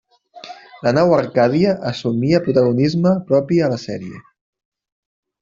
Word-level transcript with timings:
La 0.85 0.93
nau 0.97 1.11
Arcàdia 1.17 1.75
assumia 1.89 2.41
protagonisme 2.47 3.13
propi 3.29 3.61
a 3.61 3.71
la 3.75 3.79
sèrie. 3.85 4.25